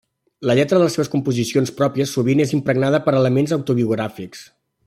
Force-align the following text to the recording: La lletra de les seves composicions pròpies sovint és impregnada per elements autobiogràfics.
La 0.49 0.53
lletra 0.59 0.79
de 0.79 0.83
les 0.85 0.95
seves 0.97 1.11
composicions 1.15 1.73
pròpies 1.81 2.15
sovint 2.17 2.43
és 2.49 2.57
impregnada 2.61 3.03
per 3.09 3.17
elements 3.23 3.57
autobiogràfics. 3.59 4.47